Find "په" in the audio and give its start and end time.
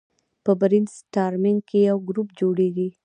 0.43-0.51